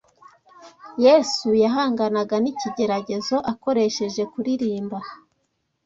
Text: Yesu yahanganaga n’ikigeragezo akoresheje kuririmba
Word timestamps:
Yesu 1.05 1.49
yahanganaga 1.63 2.35
n’ikigeragezo 2.39 3.35
akoresheje 3.51 4.21
kuririmba 4.31 4.99